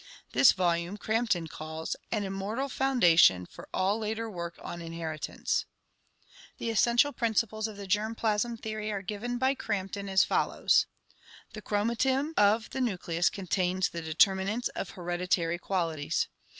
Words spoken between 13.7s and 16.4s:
the deter minants of hereditary qualities.